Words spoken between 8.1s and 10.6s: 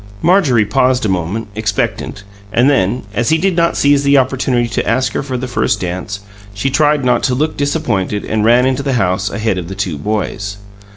and ran into the house ahead of the two boys.